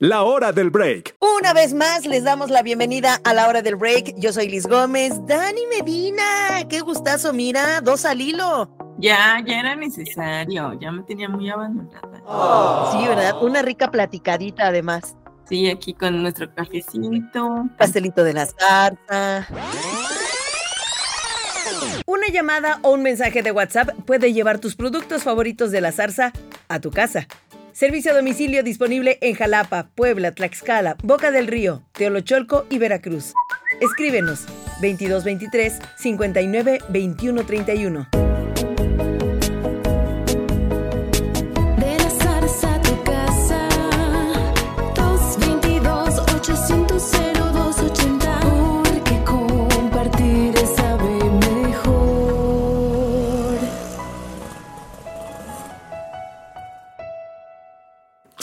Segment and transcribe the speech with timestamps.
[0.00, 1.16] La hora del break.
[1.40, 4.14] Una vez más les damos la bienvenida a la hora del break.
[4.16, 5.14] Yo soy Liz Gómez.
[5.26, 6.22] Dani Medina,
[6.68, 8.70] qué gustazo, mira, dos al hilo.
[8.98, 12.92] Ya, ya era necesario, ya me tenía muy abandonada.
[12.92, 13.42] Sí, ¿verdad?
[13.42, 15.16] Una rica platicadita además.
[15.48, 17.64] Sí, aquí con nuestro cafecito.
[17.76, 19.48] Pastelito de la zarza.
[22.06, 26.32] Una llamada o un mensaje de WhatsApp puede llevar tus productos favoritos de la zarza
[26.68, 27.26] a tu casa.
[27.78, 33.34] Servicio a domicilio disponible en Jalapa, Puebla, Tlaxcala, Boca del Río, Teolocholco y Veracruz.
[33.80, 34.46] Escríbenos
[34.80, 38.27] 2223 59 21 31.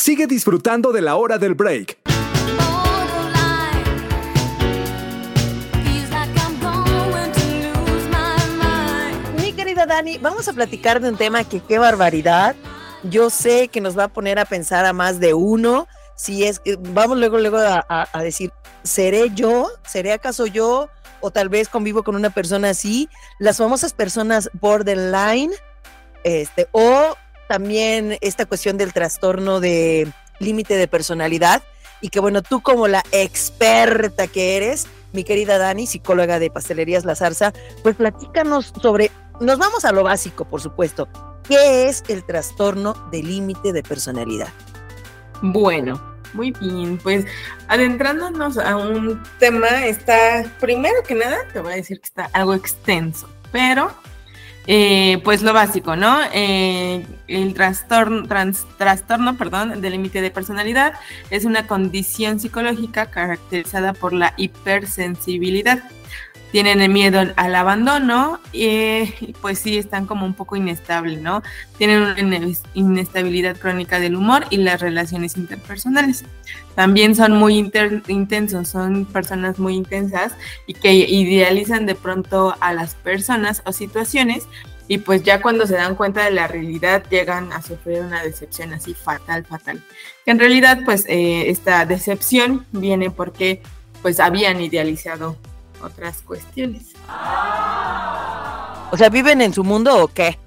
[0.05, 1.97] Sigue disfrutando de la hora del break.
[9.41, 12.55] Mi querida Dani, vamos a platicar de un tema que qué barbaridad.
[13.03, 15.87] Yo sé que nos va a poner a pensar a más de uno.
[16.15, 18.51] Si es vamos luego, luego a- a decir,
[18.83, 19.69] ¿seré yo?
[19.85, 20.89] ¿Seré acaso yo?
[21.21, 23.09] O tal vez convivo con una persona así.
[23.39, 25.51] Las famosas personas borderline.
[26.23, 27.15] Este, o
[27.47, 31.63] también esta cuestión del trastorno de límite de personalidad.
[32.01, 37.05] Y que bueno, tú como la experta que eres, mi querida Dani, psicóloga de Pastelerías
[37.05, 41.07] La Zarza, pues platícanos sobre, nos vamos a lo básico, por supuesto.
[41.47, 44.49] ¿Qué es el trastorno de límite de personalidad?
[45.41, 46.01] Bueno,
[46.33, 47.25] muy bien, pues
[47.67, 52.53] adentrándonos a un tema, está, primero que nada, te voy a decir que está algo
[52.53, 53.91] extenso, pero
[54.67, 56.19] eh, pues lo básico, ¿no?
[56.33, 60.93] Eh, el trastorno, trans- trastorno, perdón, del límite de personalidad
[61.29, 65.83] es una condición psicológica caracterizada por la hipersensibilidad.
[66.55, 71.43] Tienen el miedo al abandono eh, y pues sí están como un poco inestables, ¿no?
[71.77, 76.23] Tienen una ine- inestabilidad crónica del humor y las relaciones interpersonales.
[76.73, 80.31] También son muy inter- intensos, son personas muy intensas
[80.65, 84.47] y que idealizan de pronto a las personas o situaciones
[84.87, 88.73] y pues ya cuando se dan cuenta de la realidad llegan a sufrir una decepción
[88.73, 89.81] así fatal, fatal.
[90.23, 93.61] Que en realidad pues eh, esta decepción viene porque
[94.01, 95.37] pues habían idealizado
[95.81, 96.93] otras cuestiones.
[98.91, 100.37] O sea, ¿viven en su mundo o qué?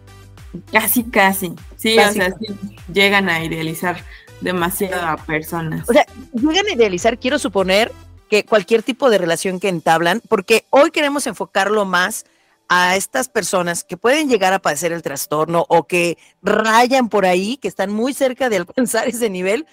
[0.72, 1.54] Casi, casi.
[1.76, 2.46] Sí, o sea, sí,
[2.92, 4.02] llegan a idealizar
[4.40, 5.88] demasiado a personas.
[5.88, 7.92] O sea, llegan a idealizar, quiero suponer,
[8.28, 12.26] que cualquier tipo de relación que entablan, porque hoy queremos enfocarlo más
[12.68, 17.56] a estas personas que pueden llegar a padecer el trastorno o que rayan por ahí,
[17.56, 19.66] que están muy cerca de alcanzar ese nivel,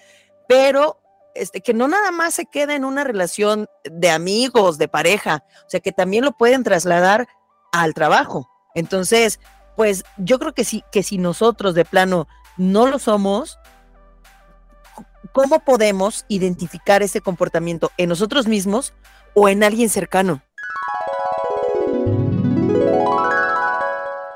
[0.47, 0.97] pero
[1.35, 5.69] este, que no nada más se queda en una relación de amigos, de pareja, o
[5.69, 7.28] sea, que también lo pueden trasladar
[7.72, 8.50] al trabajo.
[8.73, 9.40] Entonces,
[9.75, 13.59] pues yo creo que sí, que si nosotros de plano no lo somos,
[15.34, 18.94] ¿cómo podemos identificar ese comportamiento en nosotros mismos
[19.34, 20.41] o en alguien cercano?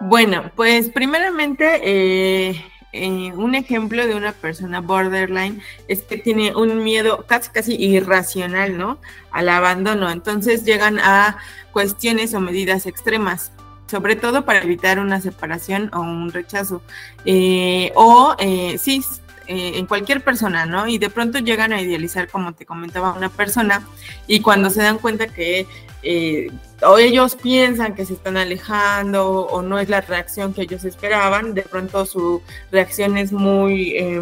[0.02, 6.84] Bueno, pues primeramente, eh, eh, un ejemplo de una persona borderline es que tiene un
[6.84, 8.98] miedo casi casi irracional, ¿no?
[9.32, 10.10] Al abandono.
[10.10, 11.38] Entonces llegan a
[11.72, 13.52] cuestiones o medidas extremas,
[13.88, 16.82] sobre todo para evitar una separación o un rechazo.
[17.26, 19.04] Eh, o eh, sí,
[19.52, 20.86] eh, en cualquier persona, ¿no?
[20.86, 23.82] Y de pronto llegan a idealizar, como te comentaba, una persona
[24.28, 25.66] y cuando se dan cuenta que
[26.04, 26.52] eh,
[26.84, 31.56] o ellos piensan que se están alejando o no es la reacción que ellos esperaban,
[31.56, 34.22] de pronto su reacción es muy, eh,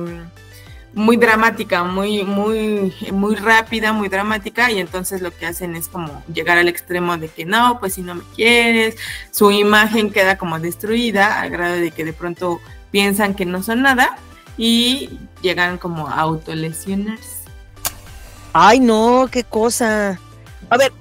[0.93, 6.23] muy dramática, muy, muy, muy rápida, muy dramática, y entonces lo que hacen es como
[6.33, 8.95] llegar al extremo de que no, pues si no me quieres,
[9.31, 12.61] su imagen queda como destruida, al grado de que de pronto
[12.91, 14.17] piensan que no son nada
[14.57, 17.37] y llegan como a autolesionarse.
[18.53, 20.19] Ay, no, qué cosa.
[20.69, 20.91] A ver,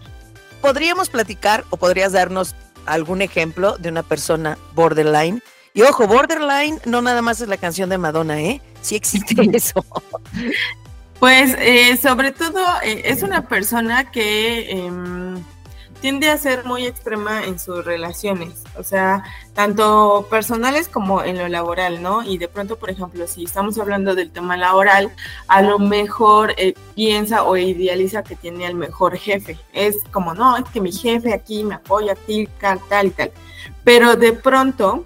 [0.61, 2.55] ¿podríamos platicar o podrías darnos
[2.85, 5.43] algún ejemplo de una persona borderline?
[5.73, 8.61] Y ojo, borderline no nada más es la canción de Madonna, ¿eh?
[8.81, 9.85] Sí existe eso.
[11.19, 15.43] Pues eh, sobre todo eh, es una persona que em,
[16.01, 19.23] tiende a ser muy extrema en sus relaciones, o sea,
[19.55, 22.23] tanto personales como en lo laboral, ¿no?
[22.23, 25.11] Y de pronto, por ejemplo, si estamos hablando del tema laboral,
[25.49, 29.59] a lo mejor eh, piensa o idealiza que tiene al mejor jefe.
[29.73, 32.15] Es como, no, es que mi jefe aquí me apoya,
[32.89, 33.33] tal y tal.
[33.85, 35.05] Pero de pronto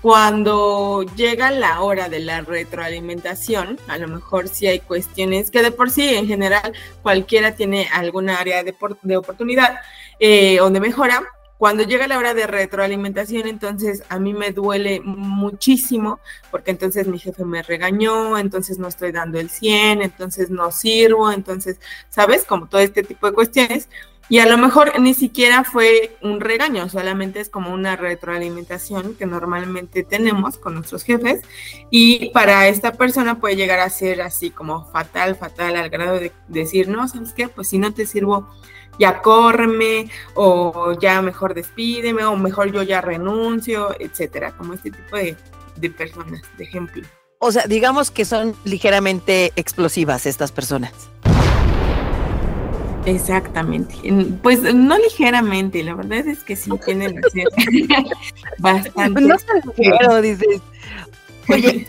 [0.00, 5.72] cuando llega la hora de la retroalimentación, a lo mejor sí hay cuestiones que de
[5.72, 6.72] por sí en general
[7.02, 9.80] cualquiera tiene alguna área de, de oportunidad
[10.20, 11.22] eh, o de mejora,
[11.58, 16.20] cuando llega la hora de retroalimentación, entonces a mí me duele muchísimo,
[16.52, 21.32] porque entonces mi jefe me regañó, entonces no estoy dando el 100, entonces no sirvo,
[21.32, 21.80] entonces,
[22.10, 22.44] ¿sabes?
[22.44, 23.88] Como todo este tipo de cuestiones.
[24.30, 29.24] Y a lo mejor ni siquiera fue un regaño, solamente es como una retroalimentación que
[29.24, 31.40] normalmente tenemos con nuestros jefes.
[31.90, 36.32] Y para esta persona puede llegar a ser así como fatal, fatal, al grado de
[36.48, 37.48] decir, no, ¿sabes qué?
[37.48, 38.46] Pues si no te sirvo
[38.98, 45.16] ya córreme o ya mejor despídeme o mejor yo ya renuncio, etcétera, como este tipo
[45.16, 45.36] de,
[45.76, 47.06] de personas, de ejemplo.
[47.38, 50.92] O sea, digamos que son ligeramente explosivas estas personas.
[53.08, 53.94] Exactamente.
[54.42, 57.20] Pues no ligeramente, la verdad es que sí tienen
[58.58, 59.20] bastante.
[59.22, 60.60] No tan ligero, dices.
[61.48, 61.86] Oye,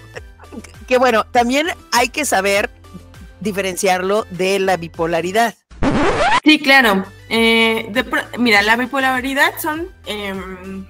[0.88, 2.70] que bueno, también hay que saber
[3.42, 5.56] diferenciarlo de la bipolaridad.
[6.46, 7.06] Sí, claro.
[7.28, 7.92] Eh,
[8.38, 10.86] mira, la bipolaridad son em,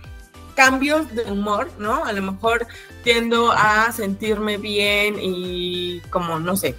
[0.54, 2.06] cambios de humor, ¿no?
[2.06, 2.68] A lo mejor
[3.04, 6.76] tiendo a sentirme bien y como, no sé,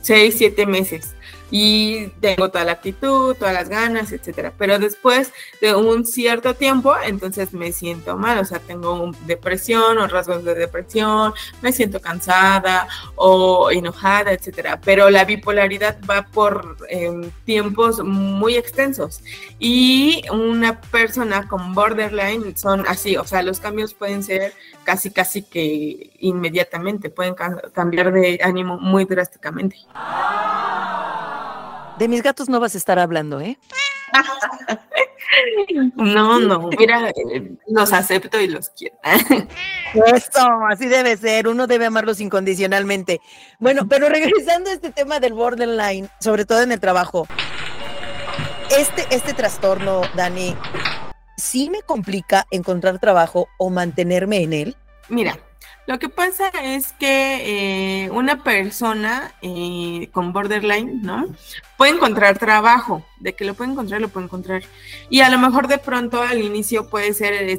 [0.00, 1.14] seis, siete meses
[1.50, 4.52] y tengo toda la actitud, todas las ganas, etcétera.
[4.58, 10.06] Pero después de un cierto tiempo, entonces me siento mal, o sea, tengo depresión o
[10.06, 14.80] rasgos de depresión, me siento cansada o enojada, etcétera.
[14.84, 19.22] Pero la bipolaridad va por em, tiempos muy extensos
[19.58, 24.52] y una persona con borderline son así, o sea, los cambios pueden ser
[24.84, 27.34] casi, casi que inmediatamente, pueden
[27.74, 29.76] cambiar de ánimo muy drásticamente.
[31.98, 33.58] De mis gatos no vas a estar hablando, ¿eh?
[35.94, 37.12] No, no, mira,
[37.66, 38.96] los acepto y los quiero.
[40.14, 43.20] Eso, así debe ser, uno debe amarlos incondicionalmente.
[43.58, 47.26] Bueno, pero regresando a este tema del borderline, sobre todo en el trabajo,
[48.76, 50.56] este, este trastorno, Dani,
[51.36, 54.76] ¿sí me complica encontrar trabajo o mantenerme en él?
[55.08, 55.38] Mira,
[55.88, 61.34] lo que pasa es que eh, una persona eh, con borderline, ¿no?
[61.78, 64.62] Puede encontrar trabajo, de que lo puede encontrar, lo puede encontrar.
[65.08, 67.58] Y a lo mejor de pronto al inicio puede ser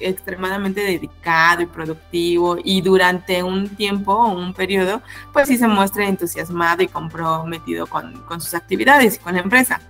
[0.00, 5.00] extremadamente dedicado y productivo y durante un tiempo o un periodo,
[5.32, 9.80] pues sí se muestra entusiasmado y comprometido con, con sus actividades y con la empresa.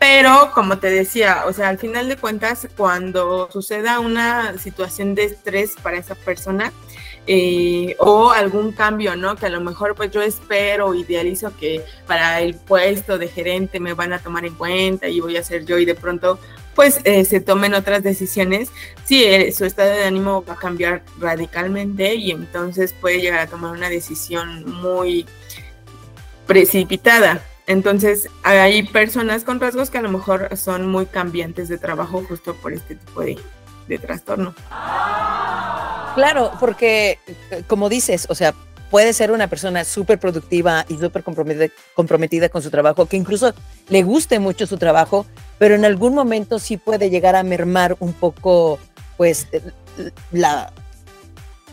[0.00, 5.26] Pero, como te decía, o sea, al final de cuentas, cuando suceda una situación de
[5.26, 6.72] estrés para esa persona,
[7.26, 9.36] eh, o algún cambio, ¿no?
[9.36, 13.94] Que a lo mejor pues yo espero, idealizo que para el puesto de gerente me
[13.94, 16.38] van a tomar en cuenta y voy a ser yo y de pronto
[16.74, 18.70] pues eh, se tomen otras decisiones,
[19.04, 23.46] sí, eh, su estado de ánimo va a cambiar radicalmente y entonces puede llegar a
[23.46, 25.26] tomar una decisión muy
[26.46, 27.42] precipitada.
[27.66, 32.54] Entonces, hay personas con rasgos que a lo mejor son muy cambiantes de trabajo justo
[32.54, 33.38] por este tipo de,
[33.86, 34.54] de trastorno.
[36.14, 37.18] Claro, porque
[37.50, 38.54] eh, como dices, o sea,
[38.90, 43.54] puede ser una persona súper productiva y súper comprometida, con su trabajo, que incluso
[43.88, 45.24] le guste mucho su trabajo,
[45.58, 48.78] pero en algún momento sí puede llegar a mermar un poco,
[49.16, 49.46] pues,
[50.30, 50.72] la,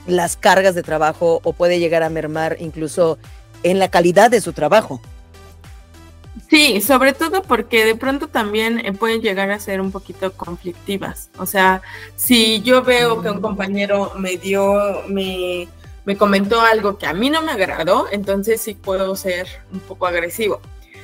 [0.07, 3.17] las cargas de trabajo o puede llegar a mermar incluso
[3.63, 5.01] en la calidad de su trabajo.
[6.47, 11.29] Sí, sobre todo porque de pronto también eh, pueden llegar a ser un poquito conflictivas.
[11.37, 11.81] O sea,
[12.15, 15.67] si yo veo que un compañero me dio, me,
[16.05, 20.07] me comentó algo que a mí no me agradó, entonces sí puedo ser un poco
[20.07, 20.61] agresivo.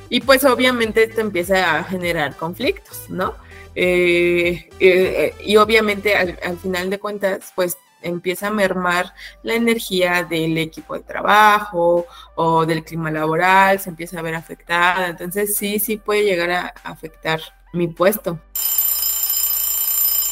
[0.08, 3.34] Y pues obviamente esto empieza a generar conflictos, ¿no?
[3.78, 10.24] Eh, eh, y obviamente al, al, final de cuentas, pues empieza a mermar la energía
[10.24, 12.06] del equipo de trabajo
[12.36, 15.08] o del clima laboral, se empieza a ver afectada.
[15.08, 17.40] Entonces sí, sí puede llegar a afectar
[17.74, 18.40] mi puesto.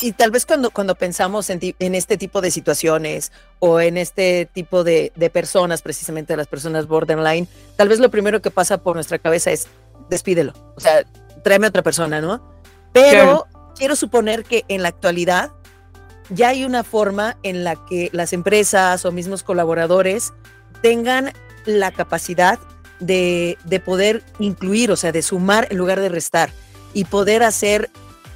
[0.00, 4.48] Y tal vez cuando, cuando pensamos en, en este tipo de situaciones o en este
[4.52, 7.46] tipo de, de personas, precisamente las personas borderline,
[7.76, 9.68] tal vez lo primero que pasa por nuestra cabeza es
[10.10, 11.04] despídelo, o sea,
[11.42, 12.53] tráeme a otra persona, ¿no?
[12.94, 13.46] Pero
[13.76, 15.52] quiero suponer que en la actualidad
[16.30, 20.32] ya hay una forma en la que las empresas o mismos colaboradores
[20.80, 21.32] tengan
[21.66, 22.58] la capacidad
[23.00, 26.50] de, de, poder incluir, o sea, de sumar en lugar de restar
[26.94, 27.90] y poder hacer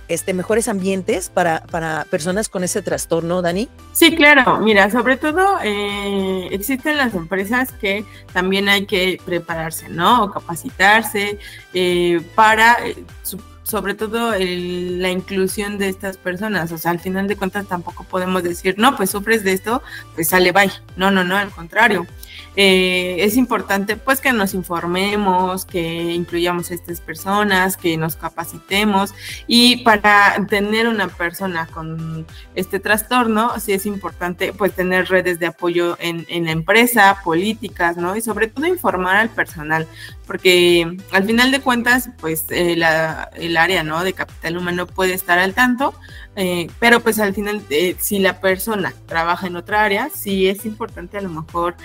[0.08, 3.68] este, mejores ambientes para, para personas con ese trastorno, Dani?
[3.92, 4.58] Sí, claro.
[4.58, 10.24] Mira, sobre todo eh, existen las empresas que también hay que prepararse, ¿no?
[10.24, 11.38] O capacitarse
[11.74, 12.76] eh, para...
[12.86, 16.72] Eh, su, sobre todo el- la inclusión de estas personas.
[16.72, 19.82] O sea, al final de cuentas tampoco podemos decir, no, pues sufres de esto,
[20.14, 20.72] pues sale, bye.
[20.96, 22.06] No, no, no, al contrario.
[22.56, 29.14] Eh, es importante pues que nos informemos, que incluyamos a estas personas, que nos capacitemos
[29.46, 32.26] y para tener una persona con
[32.56, 37.96] este trastorno, sí es importante pues tener redes de apoyo en, en la empresa, políticas,
[37.96, 38.16] ¿no?
[38.16, 39.86] Y sobre todo informar al personal,
[40.26, 44.02] porque al final de cuentas pues eh, la- el área, ¿no?
[44.02, 45.94] De capital humano puede estar al tanto,
[46.34, 50.64] eh, pero pues al final eh, si la persona trabaja en otra área, sí es
[50.66, 51.76] importante a lo mejor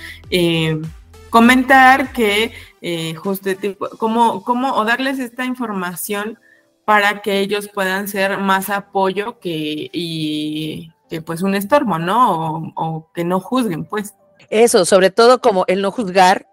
[0.43, 0.81] eh,
[1.29, 3.50] comentar que eh, justo
[3.97, 4.43] cómo,
[4.75, 6.38] o darles esta información
[6.85, 12.57] para que ellos puedan ser más apoyo que, y, que pues un estorbo, ¿no?
[12.57, 14.15] O, o que no juzguen, pues.
[14.50, 16.47] Eso, sobre todo como el no juzgar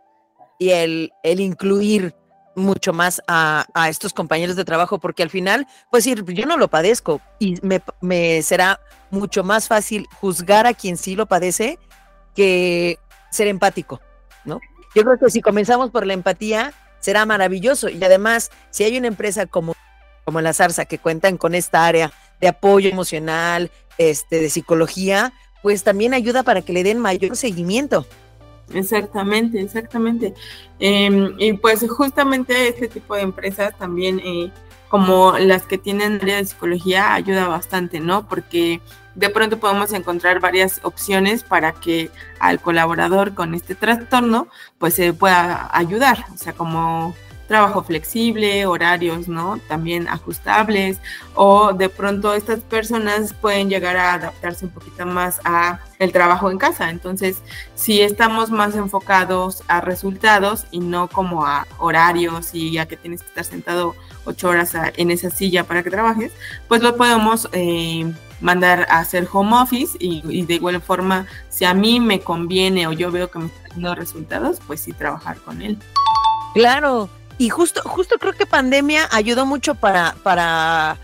[0.59, 2.14] y el, el incluir
[2.54, 6.56] mucho más a, a estos compañeros de trabajo, porque al final, pues sí, yo no
[6.56, 8.80] lo padezco y me, me será
[9.11, 11.78] mucho más fácil juzgar a quien sí lo padece
[12.35, 12.99] que
[13.30, 14.00] ser empático,
[14.44, 14.60] ¿no?
[14.94, 17.88] Yo creo que si comenzamos por la empatía, será maravilloso.
[17.88, 19.75] Y además, si hay una empresa como,
[20.25, 25.32] como la Zarza que cuentan con esta área de apoyo emocional, este, de psicología,
[25.62, 28.06] pues también ayuda para que le den mayor seguimiento.
[28.72, 30.34] Exactamente, exactamente.
[30.78, 34.50] Eh, y pues justamente este tipo de empresas también, eh,
[34.90, 38.28] como las que tienen área de psicología, ayuda bastante, ¿no?
[38.28, 38.80] Porque
[39.14, 45.12] de pronto podemos encontrar varias opciones para que al colaborador con este trastorno, pues se
[45.12, 47.14] pueda ayudar, o sea, como
[47.50, 49.59] trabajo flexible, horarios, ¿no?
[49.69, 50.99] También ajustables,
[51.35, 56.49] o de pronto estas personas pueden llegar a adaptarse un poquito más a el trabajo
[56.49, 56.90] en casa.
[56.90, 57.38] Entonces,
[57.75, 63.21] si estamos más enfocados a resultados y no como a horarios y a que tienes
[63.23, 66.30] que estar sentado ocho horas a- en esa silla para que trabajes,
[66.69, 71.64] pues lo podemos eh, mandar a hacer home office y, y de igual forma, si
[71.64, 75.37] a mí me conviene o yo veo que me está dando resultados, pues sí trabajar
[75.38, 75.76] con él.
[76.54, 77.09] Claro,
[77.40, 80.99] y justo, justo creo que pandemia ayudó mucho para, para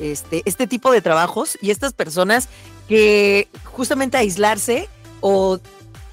[0.00, 2.48] este, este tipo de trabajos y estas personas
[2.88, 4.88] que justamente aislarse
[5.20, 5.60] o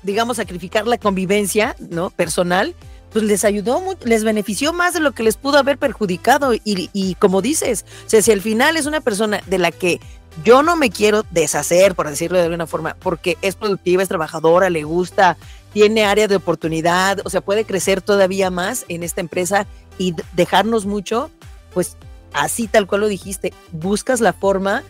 [0.04, 2.76] digamos sacrificar la convivencia no personal
[3.14, 6.54] pues les ayudó les benefició más de lo que les pudo haber perjudicado.
[6.54, 10.00] Y, y como dices, o sea, si al final es una persona de la que
[10.44, 14.70] yo no me quiero deshacer, por decirlo de alguna forma, porque es productiva, es trabajadora,
[14.70, 15.38] le gusta,
[15.74, 20.86] tiene área de oportunidad, o sea, puede crecer todavía más en esta empresa y dejarnos
[20.86, 21.32] mucho,
[21.74, 21.98] pues
[22.34, 24.84] así tal cual lo dijiste, buscas la forma,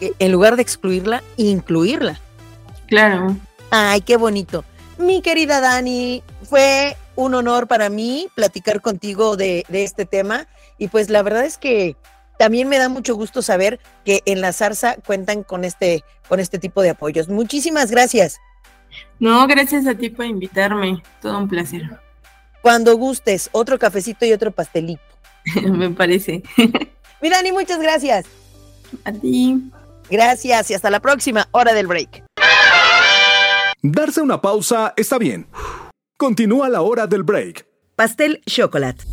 [0.00, 2.20] en lugar de excluirla, incluirla.
[2.86, 3.36] Claro.
[3.70, 4.64] Ay, qué bonito.
[4.96, 10.46] Mi querida Dani, fue un honor para mí platicar contigo de, de este tema
[10.78, 11.96] y pues la verdad es que
[12.38, 16.58] también me da mucho gusto saber que en la zarza cuentan con este, con este
[16.58, 17.28] tipo de apoyos.
[17.28, 18.38] Muchísimas gracias.
[19.18, 21.02] No, gracias a ti por invitarme.
[21.20, 21.82] Todo un placer.
[22.62, 25.02] Cuando gustes, otro cafecito y otro pastelito.
[25.64, 26.42] Me parece.
[27.22, 28.26] Mi Dani, muchas gracias.
[29.04, 29.70] A ti.
[30.10, 32.24] Gracias y hasta la próxima hora del break.
[33.82, 35.46] Darse una pausa está bien.
[36.16, 37.66] Continúa la hora del break.
[37.94, 39.04] Pastel Chocolate.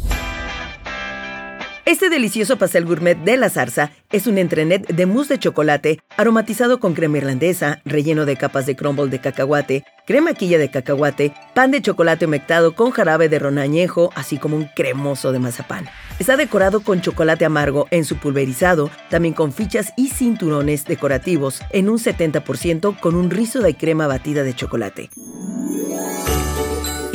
[1.85, 6.79] Este delicioso pastel gourmet de la zarza es un entrenet de mousse de chocolate aromatizado
[6.79, 11.69] con crema irlandesa, relleno de capas de crumble de cacahuate, crema quilla de cacahuate, pan
[11.69, 15.85] de chocolate humectado con jarabe de ron añejo, así como un cremoso de mazapán.
[16.17, 21.89] Está decorado con chocolate amargo en su pulverizado, también con fichas y cinturones decorativos en
[21.89, 25.11] un 70% con un rizo de crema batida de chocolate.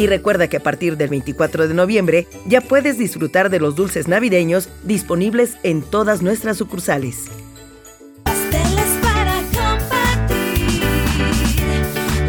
[0.01, 4.09] Y recuerda que a partir del 24 de noviembre ya puedes disfrutar de los dulces
[4.09, 7.27] navideños disponibles en todas nuestras sucursales.
[8.23, 10.81] Pasteles para compartir,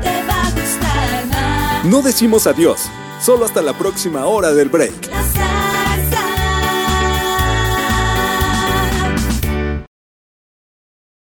[0.00, 1.84] te va a gustar más.
[1.84, 2.88] No decimos adiós,
[3.20, 5.19] solo hasta la próxima hora del break.